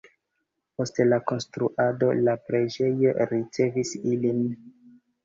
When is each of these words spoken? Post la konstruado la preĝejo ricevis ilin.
Post 0.79 1.01
la 1.09 1.19
konstruado 1.31 2.09
la 2.21 2.35
preĝejo 2.47 3.13
ricevis 3.35 3.93
ilin. 4.15 4.41